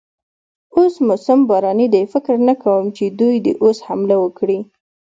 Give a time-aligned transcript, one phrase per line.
[0.75, 4.59] اوس موسم باراني دی، فکر نه کوم چې دوی دې اوس حمله وکړي.